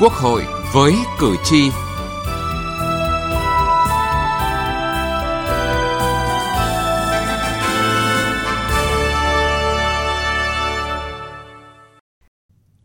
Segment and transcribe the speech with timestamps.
[0.00, 0.42] Quốc hội
[0.74, 1.70] với cử tri.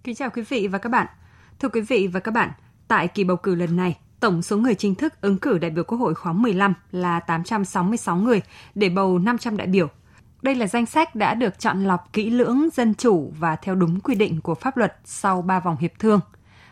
[0.03, 1.07] Kính chào quý vị và các bạn.
[1.59, 2.49] Thưa quý vị và các bạn,
[2.87, 5.83] tại kỳ bầu cử lần này, tổng số người chính thức ứng cử đại biểu
[5.83, 8.41] Quốc hội khóa 15 là 866 người
[8.75, 9.87] để bầu 500 đại biểu
[10.41, 13.99] đây là danh sách đã được chọn lọc kỹ lưỡng, dân chủ và theo đúng
[13.99, 16.19] quy định của pháp luật sau 3 vòng hiệp thương.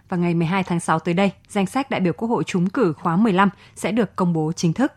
[0.09, 2.93] Và ngày 12 tháng 6 tới đây, danh sách đại biểu Quốc hội trúng cử
[2.93, 4.91] khóa 15 sẽ được công bố chính thức.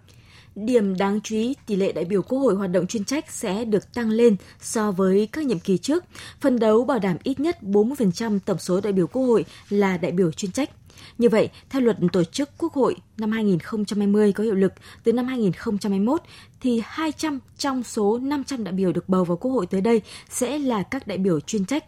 [0.55, 3.65] Điểm đáng chú ý, tỷ lệ đại biểu Quốc hội hoạt động chuyên trách sẽ
[3.65, 6.05] được tăng lên so với các nhiệm kỳ trước,
[6.41, 10.13] phân đấu bảo đảm ít nhất 40% tổng số đại biểu Quốc hội là đại
[10.13, 10.71] biểu chuyên trách.
[11.19, 14.73] Như vậy, theo luật tổ chức Quốc hội năm 2020 có hiệu lực
[15.05, 16.23] từ năm 2021
[16.61, 20.59] thì 200 trong số 500 đại biểu được bầu vào Quốc hội tới đây sẽ
[20.59, 21.85] là các đại biểu chuyên trách,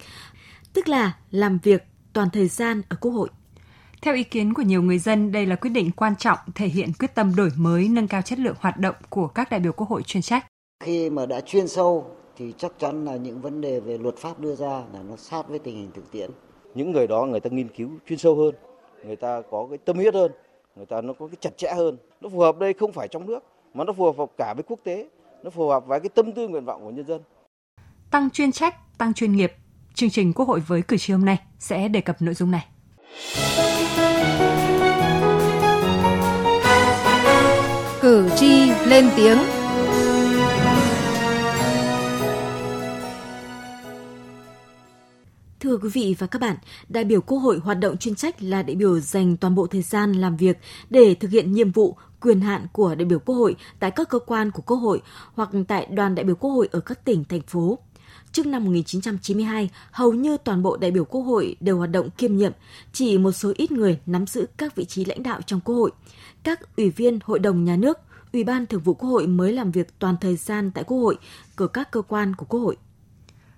[0.73, 1.85] tức là làm việc
[2.15, 3.29] toàn thời gian ở Quốc hội.
[4.03, 6.93] Theo ý kiến của nhiều người dân, đây là quyết định quan trọng thể hiện
[6.99, 9.89] quyết tâm đổi mới, nâng cao chất lượng hoạt động của các đại biểu Quốc
[9.89, 10.47] hội chuyên trách.
[10.85, 14.41] Khi mà đã chuyên sâu thì chắc chắn là những vấn đề về luật pháp
[14.41, 16.31] đưa ra là nó sát với tình hình thực tiễn.
[16.75, 18.55] Những người đó người ta nghiên cứu chuyên sâu hơn,
[19.07, 20.33] người ta có cái tâm huyết hơn,
[20.77, 21.97] người ta nó có cái chặt chẽ hơn.
[22.21, 24.81] Nó phù hợp đây không phải trong nước mà nó phù hợp cả với quốc
[24.85, 25.09] tế,
[25.43, 27.21] nó phù hợp với cái tâm tư nguyện vọng của nhân dân.
[28.11, 29.53] Tăng chuyên trách, tăng chuyên nghiệp.
[29.95, 32.67] Chương trình Quốc hội với cử tri hôm nay sẽ đề cập nội dung này.
[38.01, 39.39] Cử tri lên tiếng.
[45.61, 46.57] Thưa quý vị và các bạn,
[46.89, 49.83] đại biểu Quốc hội hoạt động chuyên trách là đại biểu dành toàn bộ thời
[49.83, 50.59] gian làm việc
[50.91, 54.19] để thực hiện nhiệm vụ, quyền hạn của đại biểu Quốc hội tại các cơ
[54.19, 55.03] quan của Quốc hội
[55.35, 57.79] hoặc tại đoàn đại biểu Quốc hội ở các tỉnh, thành phố.
[58.35, 62.37] Trước năm 1992, hầu như toàn bộ đại biểu Quốc hội đều hoạt động kiêm
[62.37, 62.53] nhiệm,
[62.93, 65.91] chỉ một số ít người nắm giữ các vị trí lãnh đạo trong Quốc hội.
[66.43, 67.99] Các ủy viên Hội đồng Nhà nước,
[68.33, 71.17] Ủy ban Thường vụ Quốc hội mới làm việc toàn thời gian tại Quốc hội,
[71.57, 72.77] của các cơ quan của Quốc hội.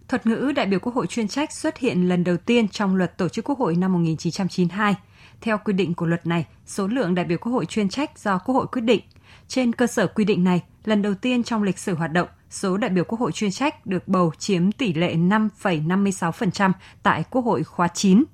[0.08, 3.18] Thuật ngữ đại biểu Quốc hội chuyên trách xuất hiện lần đầu tiên trong luật
[3.18, 4.94] tổ chức Quốc hội năm 1992.
[5.40, 8.38] Theo quy định của luật này, số lượng đại biểu Quốc hội chuyên trách do
[8.38, 9.00] Quốc hội quyết định.
[9.48, 12.76] Trên cơ sở quy định này, lần đầu tiên trong lịch sử hoạt động, số
[12.76, 16.72] đại biểu Quốc hội chuyên trách được bầu chiếm tỷ lệ 5,56%
[17.02, 18.24] tại Quốc hội khóa 9.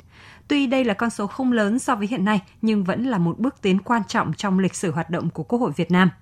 [0.49, 3.39] Tuy đây là con số không lớn so với hiện nay, nhưng vẫn là một
[3.39, 6.11] bước tiến quan trọng trong lịch sử hoạt động của Quốc hội Việt Nam–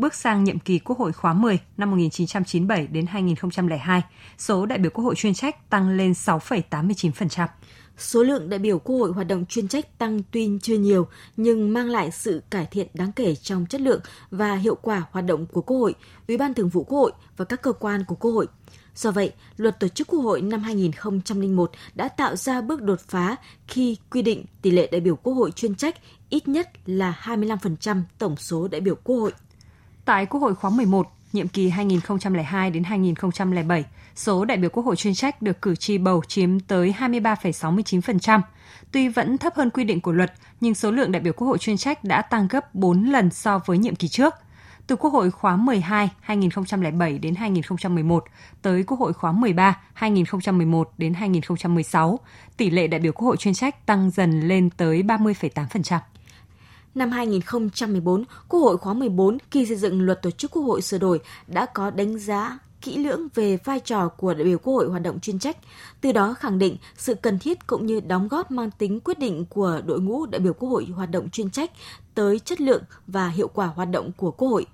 [0.00, 4.02] bước sang nhiệm kỳ Quốc hội khóa 10 năm 1997 đến 2002,
[4.38, 7.46] số đại biểu Quốc hội chuyên trách tăng lên 6,89%.
[8.00, 11.06] Số lượng đại biểu Quốc hội hoạt động chuyên trách tăng tuy chưa nhiều
[11.36, 14.00] nhưng mang lại sự cải thiện đáng kể trong chất lượng
[14.30, 15.94] và hiệu quả hoạt động của Quốc hội,
[16.28, 18.46] Ủy ban Thường vụ Quốc hội và các cơ quan của Quốc hội.
[18.94, 23.36] Do vậy, luật tổ chức Quốc hội năm 2001 đã tạo ra bước đột phá
[23.68, 25.96] khi quy định tỷ lệ đại biểu Quốc hội chuyên trách
[26.28, 29.32] ít nhất là 25% tổng số đại biểu Quốc hội.
[30.04, 34.96] Tại Quốc hội khóa 11, nhiệm kỳ 2002 đến 2007, số đại biểu Quốc hội
[34.96, 38.40] chuyên trách được cử tri bầu chiếm tới 23,69%.
[38.92, 41.58] Tuy vẫn thấp hơn quy định của luật, nhưng số lượng đại biểu Quốc hội
[41.58, 44.34] chuyên trách đã tăng gấp 4 lần so với nhiệm kỳ trước.
[44.86, 48.24] Từ Quốc hội khóa 12 2007 đến 2011
[48.62, 52.18] tới Quốc hội khóa 13 2011 đến 2016,
[52.56, 55.98] tỷ lệ đại biểu Quốc hội chuyên trách tăng dần lên tới 30,8%.
[56.94, 60.98] Năm 2014, Quốc hội khóa 14 khi xây dựng luật tổ chức Quốc hội sửa
[60.98, 64.88] đổi đã có đánh giá kỹ lưỡng về vai trò của đại biểu Quốc hội
[64.88, 65.56] hoạt động chuyên trách,
[66.00, 69.44] từ đó khẳng định sự cần thiết cũng như đóng góp mang tính quyết định
[69.44, 71.70] của đội ngũ đại biểu Quốc hội hoạt động chuyên trách
[72.14, 74.66] tới chất lượng và hiệu quả hoạt động của Quốc hội.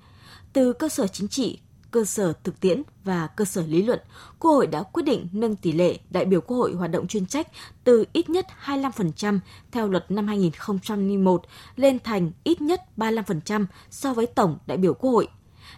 [0.53, 1.59] Từ cơ sở chính trị,
[1.97, 4.01] cơ sở thực tiễn và cơ sở lý luận,
[4.39, 7.27] Quốc hội đã quyết định nâng tỷ lệ đại biểu Quốc hội hoạt động chuyên
[7.27, 7.49] trách
[7.85, 9.39] từ ít nhất 25%
[9.73, 11.43] theo luật năm 2001
[11.77, 15.29] lên thành ít nhất 35% so với tổng đại biểu Quốc hội.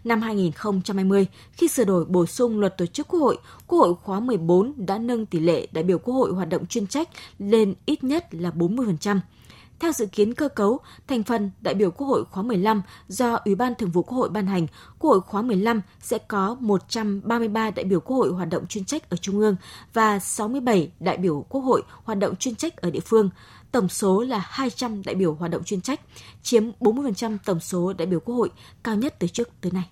[0.04, 4.20] Năm 2020, khi sửa đổi bổ sung luật tổ chức Quốc hội, Quốc hội khóa
[4.20, 7.08] 14 đã nâng tỷ lệ đại biểu Quốc hội hoạt động chuyên trách
[7.38, 9.20] lên ít nhất là 40%.
[9.80, 13.54] Theo dự kiến cơ cấu, thành phần đại biểu Quốc hội khóa 15 do Ủy
[13.54, 14.66] ban Thường vụ Quốc hội ban hành,
[14.98, 19.10] Quốc hội khóa 15 sẽ có 133 đại biểu Quốc hội hoạt động chuyên trách
[19.10, 19.56] ở Trung ương
[19.94, 23.30] và 67 đại biểu Quốc hội hoạt động chuyên trách ở địa phương.
[23.72, 26.00] Tổng số là 200 đại biểu hoạt động chuyên trách,
[26.42, 28.50] chiếm 40% tổng số đại biểu Quốc hội,
[28.84, 29.88] cao nhất từ trước tới nay.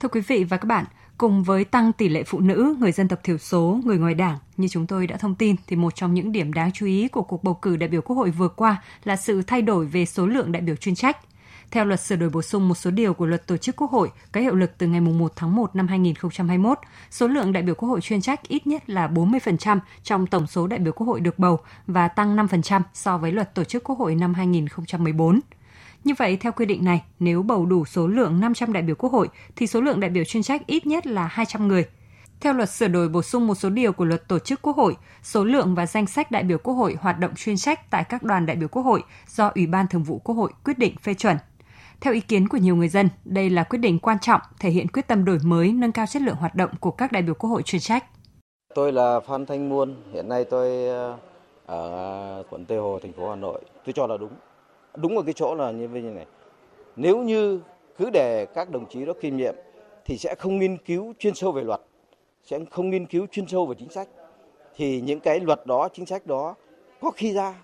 [0.00, 0.84] Thưa quý vị và các bạn,
[1.18, 4.38] cùng với tăng tỷ lệ phụ nữ, người dân tộc thiểu số, người ngoài đảng
[4.56, 7.22] như chúng tôi đã thông tin thì một trong những điểm đáng chú ý của
[7.22, 10.26] cuộc bầu cử đại biểu Quốc hội vừa qua là sự thay đổi về số
[10.26, 11.16] lượng đại biểu chuyên trách.
[11.70, 14.10] Theo luật sửa đổi bổ sung một số điều của luật tổ chức Quốc hội
[14.32, 16.78] có hiệu lực từ ngày 1 tháng 1 năm 2021,
[17.10, 20.66] số lượng đại biểu Quốc hội chuyên trách ít nhất là 40% trong tổng số
[20.66, 23.98] đại biểu Quốc hội được bầu và tăng 5% so với luật tổ chức Quốc
[23.98, 25.40] hội năm 2014.
[26.04, 29.12] Như vậy, theo quy định này, nếu bầu đủ số lượng 500 đại biểu Quốc
[29.12, 31.84] hội thì số lượng đại biểu chuyên trách ít nhất là 200 người.
[32.40, 34.96] Theo luật sửa đổi bổ sung một số điều của luật tổ chức Quốc hội,
[35.22, 38.22] số lượng và danh sách đại biểu Quốc hội hoạt động chuyên trách tại các
[38.22, 41.14] đoàn đại biểu Quốc hội do Ủy ban Thường vụ Quốc hội quyết định phê
[41.14, 41.36] chuẩn.
[42.00, 44.88] Theo ý kiến của nhiều người dân, đây là quyết định quan trọng thể hiện
[44.88, 47.50] quyết tâm đổi mới, nâng cao chất lượng hoạt động của các đại biểu Quốc
[47.50, 48.04] hội chuyên trách.
[48.74, 51.16] Tôi là Phan Thanh Muôn, hiện nay tôi ờ,
[51.66, 53.60] ở quận Tây Hồ, thành phố Hà Nội.
[53.84, 54.30] Tôi cho là đúng.
[55.00, 56.26] Đúng ở cái chỗ là như vậy này.
[56.96, 57.60] Nếu như
[57.98, 59.54] cứ để các đồng chí đó kiêm nhiệm
[60.04, 61.80] thì sẽ không nghiên cứu chuyên sâu về luật,
[62.44, 64.08] sẽ không nghiên cứu chuyên sâu về chính sách.
[64.76, 66.54] Thì những cái luật đó, chính sách đó
[67.00, 67.54] có khi ra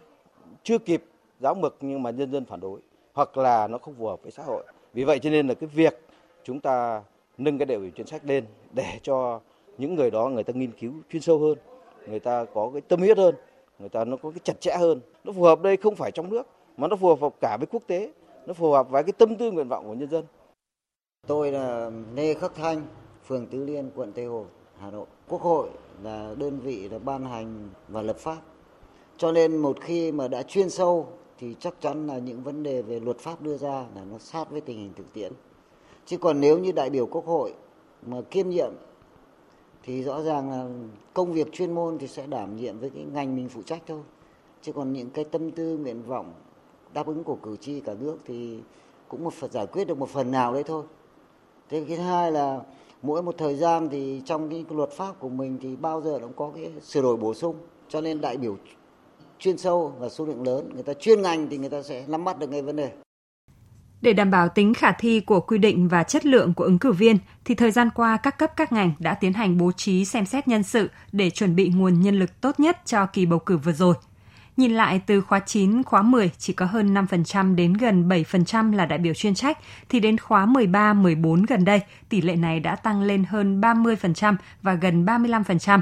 [0.62, 1.04] chưa kịp
[1.40, 2.80] giáo mực nhưng mà nhân dân phản đối
[3.12, 4.64] hoặc là nó không phù hợp với xã hội.
[4.92, 6.00] Vì vậy cho nên là cái việc
[6.44, 7.02] chúng ta
[7.38, 9.40] nâng cái đại biểu chuyên sách lên để cho
[9.78, 11.58] những người đó người ta nghiên cứu chuyên sâu hơn,
[12.06, 13.34] người ta có cái tâm huyết hơn,
[13.78, 15.00] người ta nó có cái chặt chẽ hơn.
[15.24, 17.82] Nó phù hợp đây không phải trong nước mà nó phù hợp cả với quốc
[17.86, 18.12] tế,
[18.46, 20.24] nó phù hợp với cái tâm tư nguyện vọng của nhân dân.
[21.26, 22.82] Tôi là Lê Khắc Thanh,
[23.26, 24.44] phường Tứ Liên, quận Tây Hồ,
[24.78, 25.06] Hà Nội.
[25.28, 25.68] Quốc hội
[26.02, 28.40] là đơn vị là ban hành và lập pháp.
[29.16, 31.06] Cho nên một khi mà đã chuyên sâu
[31.38, 34.50] thì chắc chắn là những vấn đề về luật pháp đưa ra là nó sát
[34.50, 35.32] với tình hình thực tiễn.
[36.06, 37.54] Chứ còn nếu như đại biểu Quốc hội
[38.06, 38.72] mà kiêm nhiệm
[39.82, 40.68] thì rõ ràng là
[41.14, 44.00] công việc chuyên môn thì sẽ đảm nhiệm với cái ngành mình phụ trách thôi.
[44.62, 46.32] Chứ còn những cái tâm tư nguyện vọng
[46.94, 48.58] đáp ứng của cử tri cả nước thì
[49.08, 50.84] cũng một phần giải quyết được một phần nào đấy thôi.
[51.70, 52.60] Thế cái thứ hai là
[53.02, 56.32] mỗi một thời gian thì trong cái luật pháp của mình thì bao giờ cũng
[56.36, 57.56] có cái sửa đổi bổ sung
[57.88, 58.56] cho nên đại biểu
[59.38, 62.24] chuyên sâu và số lượng lớn người ta chuyên ngành thì người ta sẽ nắm
[62.24, 62.92] bắt được ngay vấn đề
[64.04, 66.92] để đảm bảo tính khả thi của quy định và chất lượng của ứng cử
[66.92, 70.26] viên, thì thời gian qua các cấp các ngành đã tiến hành bố trí xem
[70.26, 73.56] xét nhân sự để chuẩn bị nguồn nhân lực tốt nhất cho kỳ bầu cử
[73.56, 73.94] vừa rồi.
[74.56, 78.86] Nhìn lại từ khóa 9, khóa 10 chỉ có hơn 5% đến gần 7% là
[78.86, 79.58] đại biểu chuyên trách,
[79.88, 84.36] thì đến khóa 13, 14 gần đây, tỷ lệ này đã tăng lên hơn 30%
[84.62, 85.80] và gần 35%.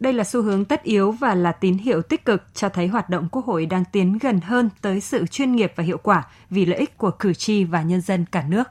[0.00, 3.08] Đây là xu hướng tất yếu và là tín hiệu tích cực cho thấy hoạt
[3.08, 6.66] động Quốc hội đang tiến gần hơn tới sự chuyên nghiệp và hiệu quả vì
[6.66, 8.68] lợi ích của cử tri và nhân dân cả nước.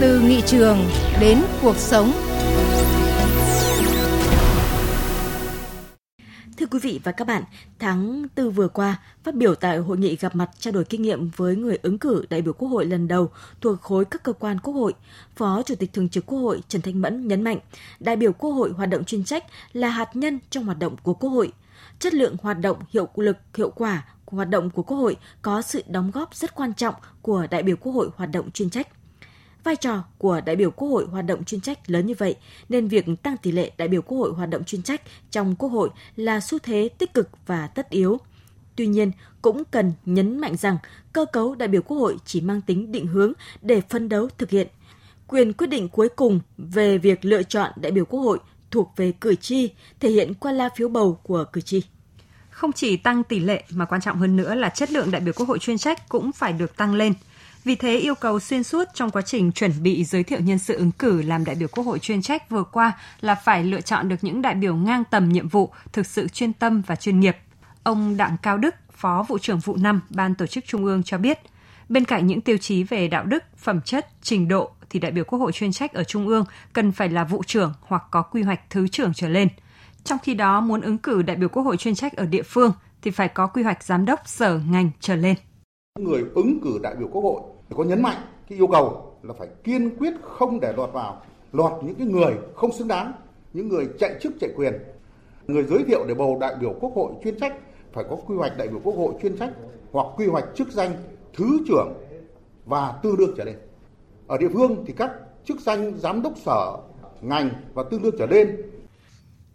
[0.00, 0.78] Từ nghị trường
[1.20, 2.12] đến cuộc sống
[6.64, 7.42] Thưa quý vị và các bạn,
[7.78, 11.30] tháng 4 vừa qua, phát biểu tại hội nghị gặp mặt trao đổi kinh nghiệm
[11.36, 13.30] với người ứng cử đại biểu Quốc hội lần đầu
[13.60, 14.94] thuộc khối các cơ quan Quốc hội,
[15.36, 17.58] Phó Chủ tịch Thường trực Quốc hội Trần Thanh Mẫn nhấn mạnh,
[18.00, 21.14] đại biểu Quốc hội hoạt động chuyên trách là hạt nhân trong hoạt động của
[21.14, 21.52] Quốc hội.
[21.98, 25.62] Chất lượng hoạt động hiệu lực, hiệu quả của hoạt động của Quốc hội có
[25.62, 28.88] sự đóng góp rất quan trọng của đại biểu Quốc hội hoạt động chuyên trách
[29.64, 32.36] Vai trò của đại biểu Quốc hội hoạt động chuyên trách lớn như vậy,
[32.68, 35.68] nên việc tăng tỷ lệ đại biểu Quốc hội hoạt động chuyên trách trong Quốc
[35.68, 38.18] hội là xu thế tích cực và tất yếu.
[38.76, 39.10] Tuy nhiên,
[39.42, 40.76] cũng cần nhấn mạnh rằng
[41.12, 43.32] cơ cấu đại biểu Quốc hội chỉ mang tính định hướng
[43.62, 44.68] để phân đấu thực hiện.
[45.26, 48.38] Quyền quyết định cuối cùng về việc lựa chọn đại biểu Quốc hội
[48.70, 49.70] thuộc về cử tri,
[50.00, 51.82] thể hiện qua la phiếu bầu của cử tri.
[52.50, 55.32] Không chỉ tăng tỷ lệ mà quan trọng hơn nữa là chất lượng đại biểu
[55.36, 57.14] Quốc hội chuyên trách cũng phải được tăng lên–
[57.64, 60.76] vì thế, yêu cầu xuyên suốt trong quá trình chuẩn bị giới thiệu nhân sự
[60.76, 64.08] ứng cử làm đại biểu Quốc hội chuyên trách vừa qua là phải lựa chọn
[64.08, 67.36] được những đại biểu ngang tầm nhiệm vụ, thực sự chuyên tâm và chuyên nghiệp.
[67.82, 71.18] Ông Đặng Cao Đức, Phó Vụ trưởng Vụ 5, Ban Tổ chức Trung ương cho
[71.18, 71.38] biết,
[71.88, 75.24] bên cạnh những tiêu chí về đạo đức, phẩm chất, trình độ thì đại biểu
[75.24, 78.42] Quốc hội chuyên trách ở Trung ương cần phải là vụ trưởng hoặc có quy
[78.42, 79.48] hoạch thứ trưởng trở lên.
[80.04, 82.72] Trong khi đó, muốn ứng cử đại biểu Quốc hội chuyên trách ở địa phương
[83.02, 85.36] thì phải có quy hoạch giám đốc sở ngành trở lên.
[86.00, 87.40] Người ứng cử đại biểu Quốc hội
[87.76, 88.16] có nhấn mạnh
[88.48, 91.22] cái yêu cầu là phải kiên quyết không để lọt vào
[91.52, 93.12] lọt những cái người không xứng đáng,
[93.52, 94.74] những người chạy chức chạy quyền.
[95.46, 97.54] Người giới thiệu để bầu đại biểu quốc hội chuyên trách
[97.92, 99.50] phải có quy hoạch đại biểu quốc hội chuyên trách
[99.92, 100.90] hoặc quy hoạch chức danh
[101.34, 101.92] thứ trưởng
[102.64, 103.56] và tư lương trở lên.
[104.26, 105.10] Ở địa phương thì các
[105.44, 106.76] chức danh giám đốc sở,
[107.20, 108.56] ngành và tư lương trở lên.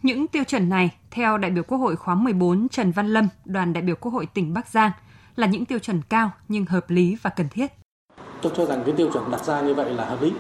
[0.03, 3.74] Những tiêu chuẩn này, theo đại biểu Quốc hội khóa 14 Trần Văn Lâm, đoàn
[3.74, 4.91] đại biểu Quốc hội tỉnh Bắc Giang,
[5.39, 7.67] là những tiêu chuẩn cao nhưng hợp lý và cần thiết.
[8.41, 10.31] Tôi cho rằng cái tiêu chuẩn đặt ra như vậy là hợp lý,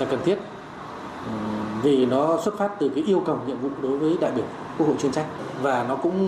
[0.00, 0.38] là cần thiết
[1.26, 1.32] ừ,
[1.82, 4.44] vì nó xuất phát từ cái yêu cầu nhiệm vụ đối với đại biểu
[4.78, 5.26] quốc hội chuyên trách
[5.62, 6.26] và nó cũng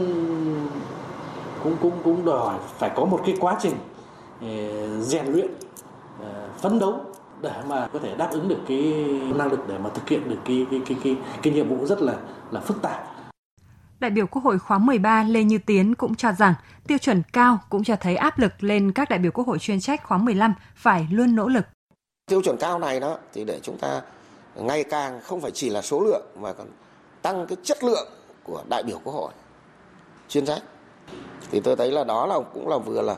[1.65, 3.75] cũng cũng cũng đòi hỏi phải có một cái quá trình
[4.41, 4.47] ừ,
[5.01, 5.47] rèn luyện
[6.21, 6.27] ừ,
[6.59, 7.01] phấn đấu
[7.43, 8.95] để mà có thể đáp ứng được cái
[9.35, 12.03] năng lực để mà thực hiện được cái cái cái cái, cái nhiệm vụ rất
[12.03, 12.15] là
[12.51, 13.07] là phức tạp
[14.01, 16.55] Đại biểu Quốc hội khóa 13 Lê Như Tiến cũng cho rằng
[16.87, 19.81] tiêu chuẩn cao cũng cho thấy áp lực lên các đại biểu Quốc hội chuyên
[19.81, 21.65] trách khóa 15 phải luôn nỗ lực.
[22.27, 24.03] Tiêu chuẩn cao này đó thì để chúng ta
[24.55, 26.67] ngày càng không phải chỉ là số lượng mà còn
[27.23, 28.09] tăng cái chất lượng
[28.43, 29.33] của đại biểu Quốc hội
[30.29, 30.63] chuyên trách.
[31.51, 33.17] Thì tôi thấy là đó là, cũng là vừa là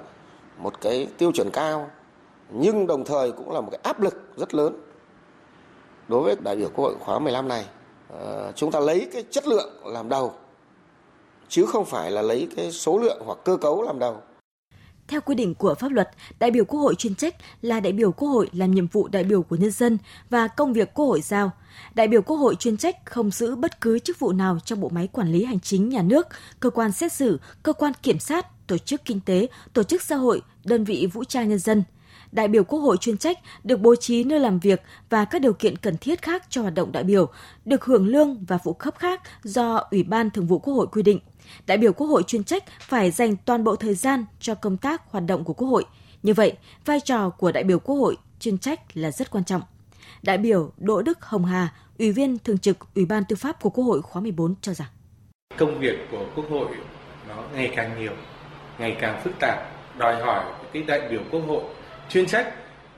[0.58, 1.90] một cái tiêu chuẩn cao,
[2.50, 4.80] nhưng đồng thời cũng là một cái áp lực rất lớn
[6.08, 7.66] đối với đại biểu Quốc hội khóa 15 này.
[8.08, 10.34] Ờ, chúng ta lấy cái chất lượng làm đầu
[11.52, 14.16] chứ không phải là lấy cái số lượng hoặc cơ cấu làm đầu.
[15.08, 18.12] Theo quy định của pháp luật, đại biểu Quốc hội chuyên trách là đại biểu
[18.12, 19.98] Quốc hội làm nhiệm vụ đại biểu của nhân dân
[20.30, 21.50] và công việc Quốc hội giao.
[21.94, 24.88] Đại biểu Quốc hội chuyên trách không giữ bất cứ chức vụ nào trong bộ
[24.88, 26.26] máy quản lý hành chính nhà nước,
[26.60, 30.16] cơ quan xét xử, cơ quan kiểm sát, tổ chức kinh tế, tổ chức xã
[30.16, 31.82] hội, đơn vị vũ trang nhân dân.
[32.32, 35.52] Đại biểu Quốc hội chuyên trách được bố trí nơi làm việc và các điều
[35.52, 37.26] kiện cần thiết khác cho hoạt động đại biểu,
[37.64, 41.02] được hưởng lương và phụ cấp khác do Ủy ban Thường vụ Quốc hội quy
[41.02, 41.18] định
[41.66, 45.02] đại biểu Quốc hội chuyên trách phải dành toàn bộ thời gian cho công tác
[45.10, 45.84] hoạt động của Quốc hội.
[46.22, 46.52] Như vậy,
[46.84, 49.62] vai trò của đại biểu Quốc hội chuyên trách là rất quan trọng.
[50.22, 53.70] Đại biểu Đỗ Đức Hồng Hà, Ủy viên Thường trực Ủy ban Tư pháp của
[53.70, 54.88] Quốc hội khóa 14 cho rằng
[55.58, 56.68] công việc của Quốc hội
[57.28, 58.12] nó ngày càng nhiều,
[58.78, 59.58] ngày càng phức tạp,
[59.98, 61.62] đòi hỏi cái đại biểu Quốc hội
[62.08, 62.54] chuyên trách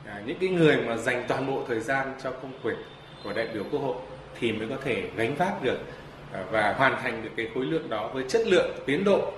[0.07, 2.77] à, những cái người mà dành toàn bộ thời gian cho công việc
[3.25, 3.97] của đại biểu Quốc hội
[4.41, 5.79] thì mới có thể gánh vác được
[6.51, 9.33] và hoàn thành được cái khối lượng đó với chất lượng, tiến độ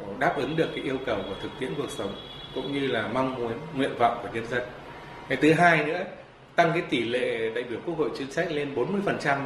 [0.00, 2.14] ờ, đáp ứng được cái yêu cầu của thực tiễn cuộc sống
[2.54, 4.62] cũng như là mong muốn, nguyện vọng của nhân dân.
[5.28, 6.04] Cái thứ hai nữa,
[6.56, 9.38] tăng cái tỷ lệ đại biểu quốc hội chuyên trách lên 40%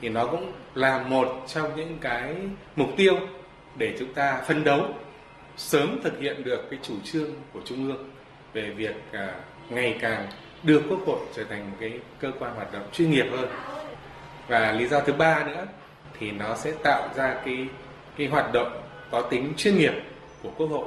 [0.00, 2.34] thì nó cũng là một trong những cái
[2.76, 3.14] mục tiêu
[3.76, 4.86] để chúng ta phân đấu
[5.56, 8.10] sớm thực hiện được cái chủ trương của trung ương
[8.52, 9.34] về việc à,
[9.70, 10.26] ngày càng
[10.62, 13.48] đưa quốc hội trở thành một cái cơ quan hoạt động chuyên nghiệp hơn.
[14.48, 15.66] Và lý do thứ ba nữa
[16.18, 17.68] thì nó sẽ tạo ra cái
[18.16, 19.92] cái hoạt động có tính chuyên nghiệp
[20.42, 20.86] của quốc hội.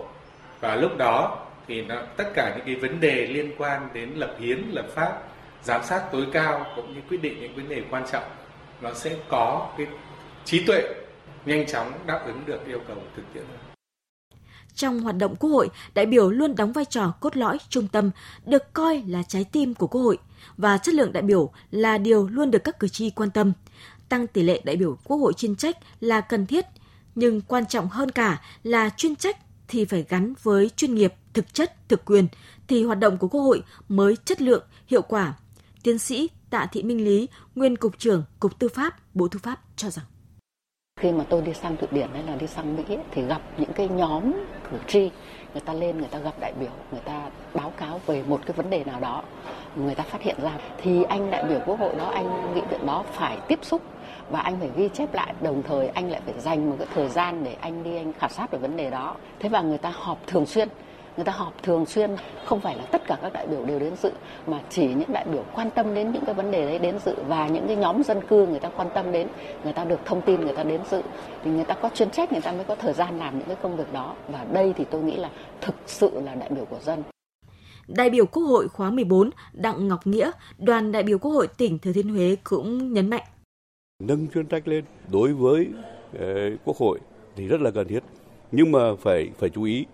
[0.59, 4.35] Và lúc đó thì nó, tất cả những cái vấn đề liên quan đến lập
[4.39, 5.23] hiến lập pháp
[5.63, 8.23] giám sát tối cao cũng như quyết định những vấn đề quan trọng
[8.81, 9.87] nó sẽ có cái
[10.45, 10.81] trí tuệ
[11.45, 13.43] nhanh chóng đáp ứng được yêu cầu thực tiễn.
[13.43, 13.75] Hơn
[14.75, 18.11] trong hoạt động Quốc hội, đại biểu luôn đóng vai trò cốt lõi trung tâm,
[18.45, 20.17] được coi là trái tim của Quốc hội.
[20.57, 23.53] Và chất lượng đại biểu là điều luôn được các cử tri quan tâm
[24.09, 26.65] tăng tỷ lệ đại biểu Quốc hội chuyên trách là cần thiết,
[27.15, 31.53] nhưng quan trọng hơn cả là chuyên trách thì phải gắn với chuyên nghiệp, thực
[31.53, 32.27] chất, thực quyền
[32.67, 35.33] thì hoạt động của Quốc hội mới chất lượng, hiệu quả.
[35.83, 39.59] Tiến sĩ Tạ Thị Minh Lý, nguyên cục trưởng Cục Tư pháp, Bộ Tư pháp
[39.75, 40.05] cho rằng
[41.01, 43.73] khi mà tôi đi sang Thụy Điển hay là đi sang Mỹ thì gặp những
[43.73, 44.31] cái nhóm
[44.71, 44.99] cử tri,
[45.53, 48.53] người ta lên, người ta gặp đại biểu, người ta báo cáo về một cái
[48.57, 49.23] vấn đề nào đó,
[49.75, 52.85] người ta phát hiện ra, thì anh đại biểu quốc hội đó, anh nghị viện
[52.85, 53.81] đó phải tiếp xúc
[54.29, 55.33] và anh phải ghi chép lại.
[55.41, 58.29] Đồng thời anh lại phải dành một cái thời gian để anh đi, anh khảo
[58.29, 59.15] sát về vấn đề đó.
[59.39, 60.69] Thế và người ta họp thường xuyên
[61.15, 63.95] người ta họp thường xuyên không phải là tất cả các đại biểu đều đến
[63.95, 64.11] dự
[64.47, 67.15] mà chỉ những đại biểu quan tâm đến những cái vấn đề đấy đến dự
[67.27, 69.27] và những cái nhóm dân cư người ta quan tâm đến
[69.63, 71.01] người ta được thông tin người ta đến dự
[71.43, 73.57] thì người ta có chuyên trách người ta mới có thời gian làm những cái
[73.61, 75.29] công việc đó và đây thì tôi nghĩ là
[75.61, 77.03] thực sự là đại biểu của dân
[77.87, 81.79] Đại biểu Quốc hội khóa 14 Đặng Ngọc Nghĩa, đoàn đại biểu Quốc hội tỉnh
[81.79, 83.23] Thừa Thiên Huế cũng nhấn mạnh.
[84.03, 85.67] Nâng chuyên trách lên đối với
[86.15, 86.21] uh,
[86.65, 86.99] Quốc hội
[87.35, 87.99] thì rất là cần thiết.
[88.51, 89.85] Nhưng mà phải phải chú ý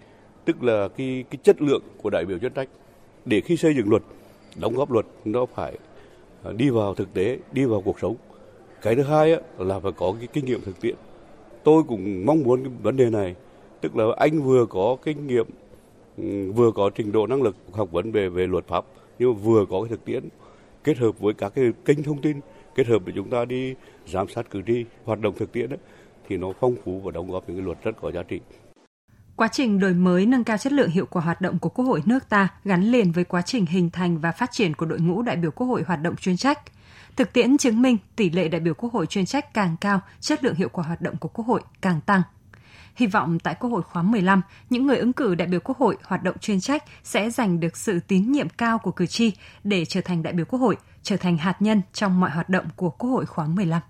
[0.45, 2.69] tức là cái cái chất lượng của đại biểu chuyên trách.
[3.25, 4.03] Để khi xây dựng luật
[4.55, 5.77] đóng góp luật nó phải
[6.43, 8.15] à, đi vào thực tế đi vào cuộc sống.
[8.81, 10.95] Cái thứ hai là phải có cái kinh nghiệm thực tiễn.
[11.63, 13.35] Tôi cũng mong muốn cái vấn đề này.
[13.81, 15.45] Tức là anh vừa có kinh nghiệm
[16.17, 18.85] ừ, vừa có trình độ năng lực học vấn về về luật pháp
[19.19, 20.23] nhưng vừa có cái thực tiễn
[20.83, 22.39] kết hợp với các cái kênh thông tin
[22.75, 23.75] kết hợp để chúng ta đi
[24.07, 25.79] giám sát cử tri hoạt động thực tiễn ấy,
[26.27, 28.39] thì nó phong phú và đóng góp những cái luật rất có giá trị.
[29.41, 32.01] Quá trình đổi mới nâng cao chất lượng hiệu quả hoạt động của Quốc hội
[32.05, 35.21] nước ta gắn liền với quá trình hình thành và phát triển của đội ngũ
[35.21, 36.59] đại biểu Quốc hội hoạt động chuyên trách.
[37.15, 40.43] Thực tiễn chứng minh tỷ lệ đại biểu Quốc hội chuyên trách càng cao, chất
[40.43, 42.21] lượng hiệu quả hoạt động của Quốc hội càng tăng.
[42.95, 45.97] Hy vọng tại Quốc hội khóa 15, những người ứng cử đại biểu Quốc hội
[46.03, 49.31] hoạt động chuyên trách sẽ giành được sự tín nhiệm cao của cử tri
[49.63, 52.65] để trở thành đại biểu Quốc hội, trở thành hạt nhân trong mọi hoạt động
[52.75, 53.81] của Quốc hội khóa 15.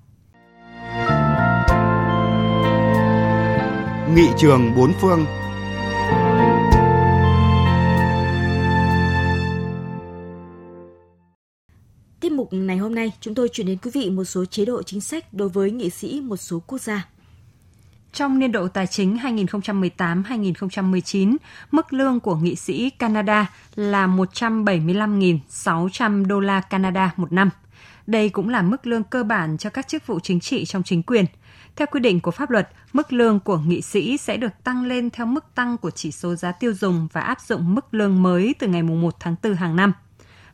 [4.15, 5.25] Nghị trường bốn phương
[12.41, 15.01] mục này hôm nay, chúng tôi chuyển đến quý vị một số chế độ chính
[15.01, 17.07] sách đối với nghị sĩ một số quốc gia.
[18.13, 21.37] Trong niên độ tài chính 2018-2019,
[21.71, 27.49] mức lương của nghị sĩ Canada là 175.600 đô la Canada một năm.
[28.07, 31.03] Đây cũng là mức lương cơ bản cho các chức vụ chính trị trong chính
[31.03, 31.25] quyền.
[31.75, 35.09] Theo quy định của pháp luật, mức lương của nghị sĩ sẽ được tăng lên
[35.09, 38.55] theo mức tăng của chỉ số giá tiêu dùng và áp dụng mức lương mới
[38.59, 39.93] từ ngày 1 tháng 4 hàng năm.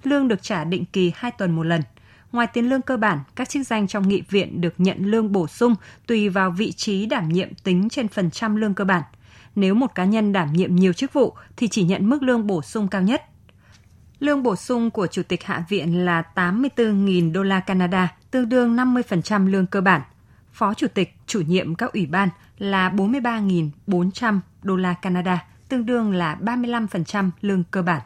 [0.04, 1.82] Lương được trả định kỳ 2 tuần một lần.
[2.32, 5.48] Ngoài tiền lương cơ bản, các chức danh trong nghị viện được nhận lương bổ
[5.48, 5.76] sung
[6.08, 9.04] tùy vào vị trí đảm nhiệm tính trên phần trăm lương cơ bản.
[9.56, 12.62] Nếu một cá nhân đảm nhiệm nhiều chức vụ thì chỉ nhận mức lương bổ
[12.62, 13.24] sung cao nhất.
[14.20, 18.76] Lương bổ sung của Chủ tịch Hạ viện là 84.000 đô la Canada, tương đương
[18.76, 20.02] 50% lương cơ bản.
[20.54, 26.14] Phó Chủ tịch, chủ nhiệm các ủy ban là 43.400 đô la Canada, tương đương
[26.14, 28.02] là 35% lương cơ bản.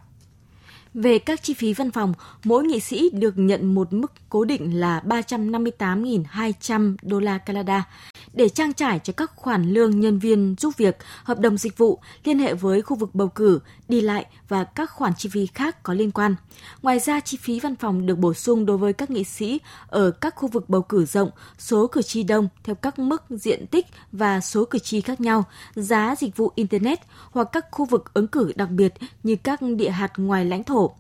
[0.93, 4.79] Về các chi phí văn phòng, mỗi nghị sĩ được nhận một mức cố định
[4.79, 7.88] là 358.200 đô la Canada
[8.33, 12.00] để trang trải cho các khoản lương nhân viên giúp việc, hợp đồng dịch vụ,
[12.23, 15.83] liên hệ với khu vực bầu cử, đi lại và các khoản chi phí khác
[15.83, 16.35] có liên quan.
[16.81, 20.11] Ngoài ra, chi phí văn phòng được bổ sung đối với các nghị sĩ ở
[20.11, 23.85] các khu vực bầu cử rộng, số cử tri đông theo các mức diện tích
[24.11, 25.43] và số cử tri khác nhau,
[25.75, 27.00] giá dịch vụ Internet
[27.31, 30.91] hoặc các khu vực ứng cử đặc biệt như các địa hạt ngoài lãnh thổ.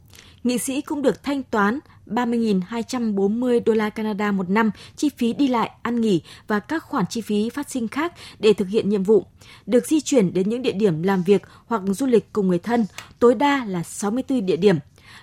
[0.43, 1.79] Nghị sĩ cũng được thanh toán
[2.11, 7.05] 30.240 đô la Canada một năm chi phí đi lại, ăn nghỉ và các khoản
[7.09, 9.25] chi phí phát sinh khác để thực hiện nhiệm vụ,
[9.65, 12.85] được di chuyển đến những địa điểm làm việc hoặc du lịch cùng người thân,
[13.19, 14.75] tối đa là 64 địa điểm.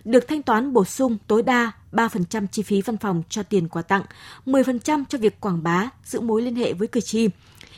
[0.04, 3.82] Được thanh toán bổ sung tối đa 3% chi phí văn phòng cho tiền quà
[3.82, 4.02] tặng,
[4.46, 7.28] 10% cho việc quảng bá, giữ mối liên hệ với cử tri,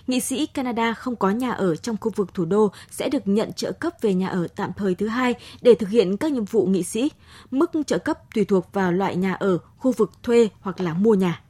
[0.07, 3.52] nghị sĩ Canada không có nhà ở trong khu vực thủ đô sẽ được nhận
[3.52, 6.66] trợ cấp về nhà ở tạm thời thứ hai để thực hiện các nhiệm vụ
[6.66, 7.11] nghị sĩ.
[7.50, 11.14] Mức trợ cấp tùy thuộc vào loại nhà ở, khu vực thuê hoặc là mua
[11.14, 11.40] nhà.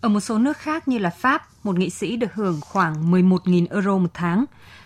[0.00, 3.66] Ở một số nước khác như là Pháp, một nghị sĩ được hưởng khoảng 11.000
[3.70, 4.44] euro một tháng,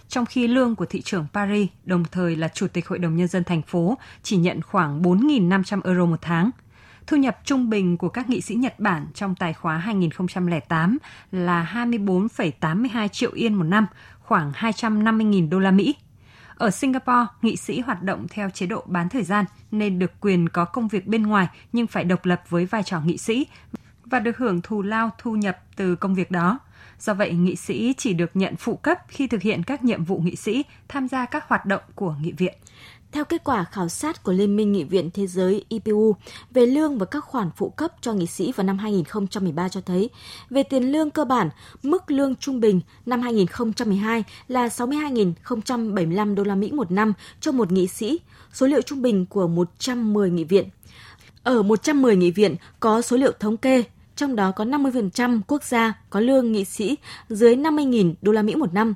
[0.08, 3.28] trong khi lương của thị trưởng Paris, đồng thời là chủ tịch Hội đồng Nhân
[3.28, 6.50] dân thành phố, chỉ nhận khoảng 4.500 euro một tháng–
[7.06, 10.98] Thu nhập trung bình của các nghị sĩ Nhật Bản trong tài khóa 2008
[11.32, 13.86] là 24,82 triệu yên một năm,
[14.20, 15.96] khoảng 250.000 đô la Mỹ.
[16.54, 20.48] Ở Singapore, nghị sĩ hoạt động theo chế độ bán thời gian nên được quyền
[20.48, 23.46] có công việc bên ngoài nhưng phải độc lập với vai trò nghị sĩ
[24.04, 26.58] và được hưởng thù lao thu nhập từ công việc đó.
[26.98, 30.18] Do vậy, nghị sĩ chỉ được nhận phụ cấp khi thực hiện các nhiệm vụ
[30.18, 32.54] nghị sĩ, tham gia các hoạt động của nghị viện.
[33.16, 36.16] Theo kết quả khảo sát của Liên minh Nghị viện Thế giới IPU
[36.50, 40.10] về lương và các khoản phụ cấp cho nghị sĩ vào năm 2013 cho thấy,
[40.50, 41.50] về tiền lương cơ bản,
[41.82, 47.72] mức lương trung bình năm 2012 là 62.075 đô la Mỹ một năm cho một
[47.72, 48.20] nghị sĩ,
[48.52, 50.68] số liệu trung bình của 110 nghị viện.
[51.42, 53.84] Ở 110 nghị viện có số liệu thống kê
[54.16, 56.96] trong đó có 50% quốc gia có lương nghị sĩ
[57.28, 58.94] dưới 50.000 đô la Mỹ một năm,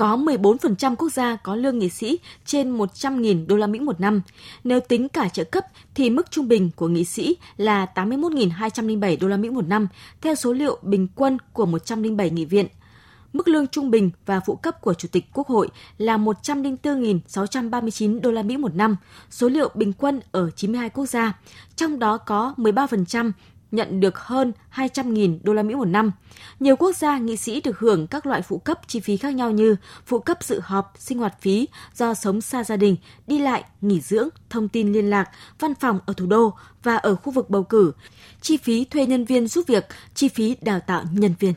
[0.00, 4.22] có 14% quốc gia có lương nghị sĩ trên 100.000 đô la Mỹ một năm.
[4.64, 9.28] Nếu tính cả trợ cấp thì mức trung bình của nghị sĩ là 81.207 đô
[9.28, 9.88] la Mỹ một năm,
[10.20, 12.66] theo số liệu bình quân của 107 nghị viện.
[13.32, 18.30] Mức lương trung bình và phụ cấp của Chủ tịch Quốc hội là 104.639 đô
[18.30, 18.96] la Mỹ một năm,
[19.30, 21.38] số liệu bình quân ở 92 quốc gia,
[21.76, 23.32] trong đó có 13%
[23.72, 26.12] nhận được hơn 200.000 đô la Mỹ một năm.
[26.60, 29.50] Nhiều quốc gia nghị sĩ được hưởng các loại phụ cấp chi phí khác nhau
[29.50, 33.64] như phụ cấp dự họp, sinh hoạt phí do sống xa gia đình, đi lại,
[33.80, 37.50] nghỉ dưỡng, thông tin liên lạc, văn phòng ở thủ đô và ở khu vực
[37.50, 37.92] bầu cử,
[38.40, 41.54] chi phí thuê nhân viên giúp việc, chi phí đào tạo nhân viên.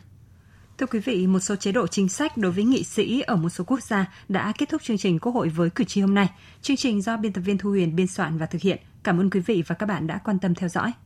[0.78, 3.50] Thưa quý vị, một số chế độ chính sách đối với nghị sĩ ở một
[3.50, 6.30] số quốc gia đã kết thúc chương trình Quốc hội với cử tri hôm nay.
[6.62, 8.80] Chương trình do biên tập viên Thu Huyền biên soạn và thực hiện.
[9.04, 10.94] Cảm ơn quý vị và các bạn đã quan tâm theo dõi.